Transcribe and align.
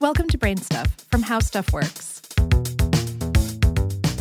Welcome 0.00 0.28
to 0.28 0.38
Brain 0.38 0.56
Stuff 0.56 0.96
from 1.10 1.20
How 1.20 1.40
Stuff 1.40 1.74
Works. 1.74 2.22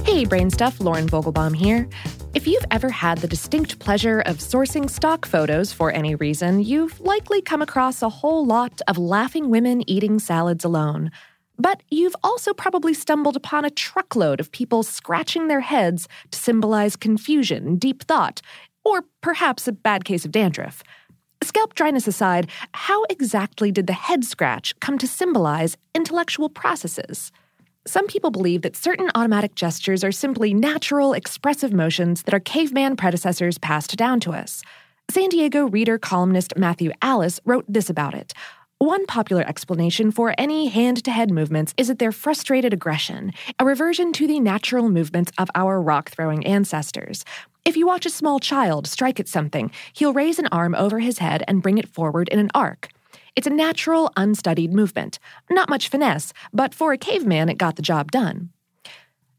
Hey, 0.04 0.26
Brain 0.26 0.50
Stuff, 0.50 0.82
Lauren 0.82 1.08
Vogelbaum 1.08 1.56
here. 1.56 1.88
If 2.34 2.46
you've 2.46 2.66
ever 2.70 2.90
had 2.90 3.20
the 3.20 3.30
distinct 3.30 3.80
pleasure 3.80 4.20
of 4.26 4.40
sourcing 4.40 4.90
stock 4.90 5.26
photos 5.26 5.72
for 5.72 5.90
any 5.90 6.16
reason, 6.16 6.60
you've 6.60 7.00
likely 7.00 7.42
come 7.42 7.62
across 7.62 8.02
a 8.02 8.10
whole 8.10 8.46
lot 8.46 8.82
of 8.90 8.98
laughing 8.98 9.50
women 9.50 9.90
eating 9.90 10.20
salads 10.20 10.66
alone. 10.66 11.12
But 11.58 11.82
you've 11.90 12.16
also 12.26 12.54
probably 12.54 12.94
stumbled 12.94 13.38
upon 13.38 13.64
a 13.64 13.70
truckload 13.70 14.42
of 14.42 14.52
people 14.52 14.84
scratching 14.84 15.48
their 15.48 15.62
heads 15.62 16.10
to 16.32 16.38
symbolize 16.38 16.98
confusion, 16.98 17.78
deep 17.78 18.04
thought, 18.04 18.42
or 18.84 19.06
perhaps 19.22 19.66
a 19.66 19.72
bad 19.72 20.04
case 20.04 20.26
of 20.26 20.32
dandruff. 20.32 20.84
Scalp 21.42 21.74
dryness 21.74 22.06
aside, 22.06 22.50
how 22.74 23.04
exactly 23.06 23.72
did 23.72 23.88
the 23.88 23.94
head 23.94 24.26
scratch 24.26 24.78
come 24.82 24.98
to 24.98 25.08
symbolize 25.08 25.78
intellectual 25.96 26.50
processes? 26.50 27.32
Some 27.88 28.08
people 28.08 28.30
believe 28.30 28.62
that 28.64 28.76
certain 28.76 29.10
automatic 29.16 29.56
gestures 29.56 30.04
are 30.04 30.12
simply 30.12 30.54
natural, 30.54 31.14
expressive 31.14 31.72
motions 31.72 32.24
that 32.24 32.34
our 32.34 32.42
caveman 32.42 32.98
predecessors 32.98 33.58
passed 33.58 33.96
down 33.96 34.20
to 34.22 34.32
us. 34.32 34.62
San 35.10 35.30
Diego 35.30 35.66
reader 35.66 35.98
columnist 35.98 36.58
Matthew 36.58 36.92
Alice 37.02 37.40
wrote 37.46 37.66
this 37.70 37.90
about 37.90 38.14
it. 38.14 38.34
One 38.80 39.06
popular 39.06 39.44
explanation 39.44 40.12
for 40.12 40.36
any 40.38 40.68
hand 40.68 41.04
to 41.04 41.12
head 41.12 41.32
movements 41.32 41.74
is 41.78 41.88
that 41.88 42.00
they're 42.00 42.12
frustrated 42.12 42.74
aggression, 42.74 43.34
a 43.60 43.66
reversion 43.66 44.14
to 44.14 44.28
the 44.28 44.40
natural 44.40 44.88
movements 44.90 45.32
of 45.38 45.50
our 45.56 45.82
rock 45.82 46.12
throwing 46.12 46.46
ancestors. 46.46 47.26
If 47.70 47.78
you 47.78 47.86
watch 47.86 48.08
a 48.08 48.10
small 48.10 48.40
child 48.40 48.88
strike 48.88 49.20
at 49.20 49.28
something, 49.28 49.70
he'll 49.94 50.12
raise 50.12 50.40
an 50.40 50.48
arm 50.52 50.74
over 50.74 50.98
his 50.98 51.20
head 51.20 51.44
and 51.48 51.62
bring 51.62 51.78
it 51.78 51.88
forward 51.88 52.28
in 52.30 52.40
an 52.40 52.50
arc. 52.56 52.90
It's 53.36 53.46
a 53.46 53.52
natural, 53.52 54.12
unstudied 54.18 54.74
movement. 54.74 55.20
Not 55.52 55.70
much 55.70 55.88
finesse, 55.88 56.34
but 56.52 56.74
for 56.74 56.94
a 56.94 56.98
caveman, 56.98 57.48
it 57.48 57.60
got 57.60 57.76
the 57.76 57.84
job 57.84 58.12
done. 58.12 58.50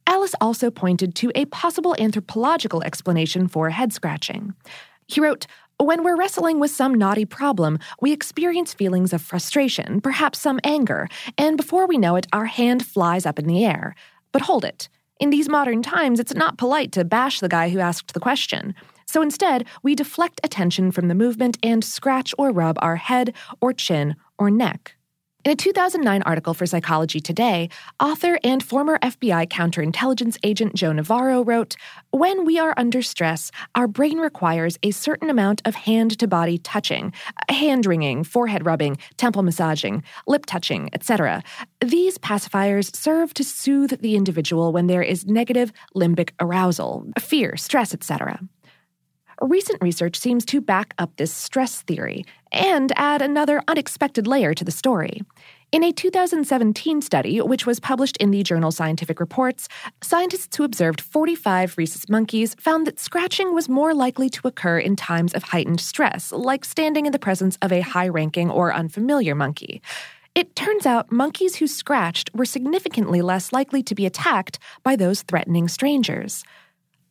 Alice 0.07 0.37
also 0.41 0.71
pointed 0.71 1.17
to 1.17 1.33
a 1.35 1.47
possible 1.47 1.97
anthropological 1.99 2.85
explanation 2.85 3.49
for 3.49 3.71
head 3.71 3.93
scratching. 3.93 4.55
He 5.09 5.21
wrote, 5.21 5.49
when 5.81 6.05
we're 6.05 6.17
wrestling 6.17 6.61
with 6.61 6.71
some 6.71 6.95
knotty 6.95 7.25
problem, 7.25 7.81
we 8.01 8.13
experience 8.13 8.73
feelings 8.73 9.13
of 9.13 9.21
frustration, 9.21 10.01
perhaps 10.01 10.39
some 10.39 10.61
anger, 10.63 11.09
and 11.37 11.57
before 11.57 11.89
we 11.89 11.99
know 11.99 12.15
it, 12.15 12.29
our 12.33 12.47
hand 12.47 12.87
flies 12.87 13.27
up 13.27 13.41
in 13.41 13.49
the 13.49 13.65
air. 13.65 13.97
But 14.31 14.43
hold 14.43 14.65
it. 14.65 14.89
In 15.21 15.29
these 15.29 15.51
modern 15.51 15.83
times, 15.83 16.19
it's 16.19 16.35
not 16.35 16.57
polite 16.57 16.93
to 16.93 17.05
bash 17.05 17.41
the 17.41 17.49
guy 17.49 17.69
who 17.69 17.79
asked 17.79 18.15
the 18.15 18.21
question. 18.21 18.75
So 19.05 19.21
instead, 19.21 19.67
we 19.83 19.95
deflect 19.95 20.41
attention 20.43 20.91
from 20.93 21.09
the 21.09 21.15
movement 21.15 21.59
and 21.63 21.85
scratch 21.85 22.33
or 22.39 22.53
rub 22.53 22.79
our 22.81 22.97
head 22.97 23.35
or 23.61 23.75
chin 23.75 24.17
or 24.39 24.51
neck. 24.51 24.97
In 25.43 25.53
a 25.53 25.57
2009 25.57 26.21
article 26.25 26.53
for 26.53 26.67
Psychology 26.67 27.19
Today, 27.19 27.71
author 27.99 28.39
and 28.45 28.63
former 28.63 28.99
FBI 28.99 29.49
counterintelligence 29.49 30.37
agent 30.43 30.75
Joe 30.75 30.93
Navarro 30.93 31.43
wrote 31.43 31.77
When 32.11 32.45
we 32.45 32.59
are 32.59 32.75
under 32.77 33.01
stress, 33.01 33.51
our 33.75 33.89
brain 33.89 34.19
requires 34.19 34.79
a 34.83 34.91
certain 34.91 35.31
amount 35.31 35.63
of 35.65 35.75
hand 35.75 36.19
to 36.19 36.29
body 36.29 36.59
touching, 36.59 37.15
hand 37.49 37.87
wringing, 37.87 38.23
forehead 38.23 38.67
rubbing, 38.67 38.99
temple 39.17 39.43
massaging, 39.43 40.03
lip 40.27 40.45
touching, 40.45 40.91
etc. 40.93 41.43
These 41.83 42.19
pacifiers 42.19 42.95
serve 42.95 43.33
to 43.33 43.43
soothe 43.43 43.99
the 44.03 44.17
individual 44.17 44.75
when 44.75 44.89
there 44.89 45.03
is 45.03 45.25
negative 45.25 45.73
limbic 45.97 46.33
arousal, 46.39 47.07
fear, 47.19 47.57
stress, 47.57 47.95
etc. 47.95 48.39
Recent 49.41 49.81
research 49.81 50.19
seems 50.19 50.45
to 50.45 50.61
back 50.61 50.93
up 50.99 51.17
this 51.17 51.33
stress 51.33 51.81
theory 51.81 52.27
and 52.53 52.93
add 52.97 53.23
another 53.23 53.63
unexpected 53.69 54.27
layer 54.27 54.55
to 54.55 54.65
the 54.65 54.71
story. 54.71 55.23
In 55.73 55.85
a 55.85 55.93
2017 55.93 57.01
study, 57.01 57.41
which 57.41 57.65
was 57.65 57.79
published 57.79 58.17
in 58.17 58.33
the 58.33 58.43
journal 58.43 58.73
Scientific 58.73 59.21
Reports, 59.21 59.69
scientists 60.03 60.57
who 60.57 60.65
observed 60.65 61.01
45 61.01 61.79
rhesus 61.79 62.09
monkeys 62.09 62.57
found 62.57 62.89
that 62.89 62.99
scratching 62.99 63.55
was 63.55 63.69
more 63.69 63.95
likely 63.95 64.29
to 64.31 64.49
occur 64.49 64.81
in 64.81 64.97
times 64.97 65.33
of 65.33 65.45
heightened 65.45 65.81
stress, 65.81 66.33
like 66.33 66.65
standing 66.65 67.07
in 67.07 67.13
the 67.13 67.21
presence 67.21 67.57
of 67.63 67.71
a 67.71 67.83
high 67.83 68.09
ranking 68.09 68.51
or 68.51 68.75
unfamiliar 68.75 69.37
monkey. 69.37 69.81
It 70.35 70.57
turns 70.57 70.87
out 70.87 71.13
monkeys 71.13 71.57
who 71.57 71.69
scratched 71.69 72.31
were 72.35 72.45
significantly 72.45 73.23
less 73.23 73.53
likely 73.53 73.83
to 73.85 73.95
be 73.95 74.07
attacked 74.07 74.59
by 74.83 74.97
those 74.97 75.23
threatening 75.23 75.69
strangers. 75.69 76.45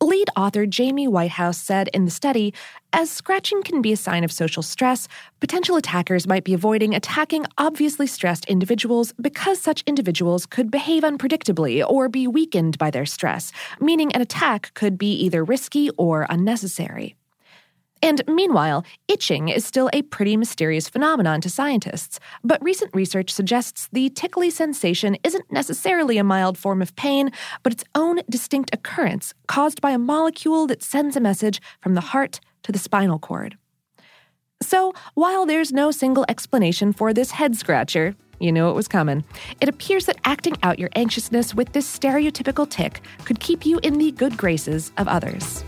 Lead 0.02 0.30
author 0.34 0.64
Jamie 0.64 1.08
Whitehouse 1.08 1.58
said 1.58 1.88
in 1.88 2.06
the 2.06 2.10
study 2.10 2.54
as 2.94 3.10
scratching 3.10 3.62
can 3.62 3.82
be 3.82 3.92
a 3.92 3.96
sign 3.96 4.24
of 4.24 4.32
social 4.32 4.62
stress, 4.62 5.06
potential 5.40 5.76
attackers 5.76 6.26
might 6.26 6.42
be 6.42 6.54
avoiding 6.54 6.94
attacking 6.94 7.44
obviously 7.58 8.06
stressed 8.06 8.46
individuals 8.46 9.12
because 9.20 9.60
such 9.60 9.84
individuals 9.86 10.46
could 10.46 10.70
behave 10.70 11.02
unpredictably 11.02 11.86
or 11.86 12.08
be 12.08 12.26
weakened 12.26 12.78
by 12.78 12.90
their 12.90 13.04
stress, 13.04 13.52
meaning 13.78 14.10
an 14.12 14.22
attack 14.22 14.72
could 14.72 14.96
be 14.96 15.12
either 15.12 15.44
risky 15.44 15.90
or 15.98 16.26
unnecessary. 16.30 17.14
And 18.02 18.22
meanwhile, 18.26 18.84
itching 19.08 19.48
is 19.48 19.64
still 19.64 19.90
a 19.92 20.02
pretty 20.02 20.36
mysterious 20.36 20.88
phenomenon 20.88 21.40
to 21.42 21.50
scientists, 21.50 22.18
but 22.42 22.62
recent 22.62 22.94
research 22.94 23.30
suggests 23.30 23.88
the 23.92 24.08
tickly 24.10 24.50
sensation 24.50 25.16
isn't 25.22 25.50
necessarily 25.52 26.16
a 26.16 26.24
mild 26.24 26.56
form 26.56 26.80
of 26.80 26.96
pain, 26.96 27.30
but 27.62 27.72
its 27.72 27.84
own 27.94 28.20
distinct 28.30 28.72
occurrence 28.72 29.34
caused 29.48 29.80
by 29.80 29.90
a 29.90 29.98
molecule 29.98 30.66
that 30.66 30.82
sends 30.82 31.14
a 31.16 31.20
message 31.20 31.60
from 31.80 31.94
the 31.94 32.00
heart 32.00 32.40
to 32.62 32.72
the 32.72 32.78
spinal 32.78 33.18
cord. 33.18 33.56
So, 34.62 34.92
while 35.14 35.46
there's 35.46 35.72
no 35.72 35.90
single 35.90 36.26
explanation 36.28 36.92
for 36.92 37.14
this 37.14 37.30
head 37.30 37.56
scratcher, 37.56 38.14
you 38.40 38.52
knew 38.52 38.68
it 38.68 38.74
was 38.74 38.88
coming. 38.88 39.24
It 39.60 39.68
appears 39.68 40.06
that 40.06 40.18
acting 40.24 40.56
out 40.62 40.78
your 40.78 40.90
anxiousness 40.96 41.54
with 41.54 41.72
this 41.72 41.98
stereotypical 41.98 42.68
tic 42.68 43.02
could 43.24 43.40
keep 43.40 43.64
you 43.64 43.78
in 43.82 43.98
the 43.98 44.12
good 44.12 44.36
graces 44.36 44.92
of 44.96 45.08
others. 45.08 45.64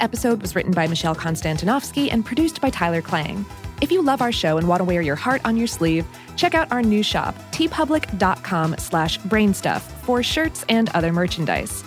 Episode 0.00 0.42
was 0.42 0.54
written 0.54 0.72
by 0.72 0.86
Michelle 0.86 1.14
Konstantinovsky 1.14 2.12
and 2.12 2.24
produced 2.24 2.60
by 2.60 2.70
Tyler 2.70 3.02
Klang. 3.02 3.44
If 3.80 3.92
you 3.92 4.02
love 4.02 4.20
our 4.20 4.32
show 4.32 4.58
and 4.58 4.68
want 4.68 4.80
to 4.80 4.84
wear 4.84 5.02
your 5.02 5.16
heart 5.16 5.40
on 5.44 5.56
your 5.56 5.66
sleeve, 5.66 6.06
check 6.36 6.54
out 6.54 6.70
our 6.72 6.82
new 6.82 7.02
shop, 7.02 7.34
teepublic.com 7.52 8.76
slash 8.78 9.18
brainstuff 9.20 9.80
for 9.80 10.22
shirts 10.22 10.64
and 10.68 10.88
other 10.90 11.12
merchandise. 11.12 11.84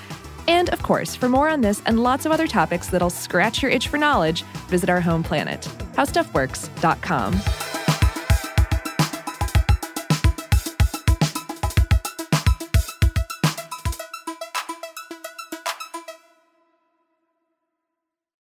And 0.47 0.69
of 0.69 0.81
course, 0.83 1.15
for 1.15 1.29
more 1.29 1.49
on 1.49 1.61
this 1.61 1.81
and 1.85 2.01
lots 2.01 2.25
of 2.25 2.31
other 2.31 2.47
topics 2.47 2.87
that'll 2.87 3.09
scratch 3.09 3.61
your 3.61 3.71
itch 3.71 3.87
for 3.89 3.97
knowledge, 3.97 4.43
visit 4.69 4.89
our 4.89 5.01
home 5.01 5.23
planet, 5.23 5.61
howstuffworks.com. 5.93 7.60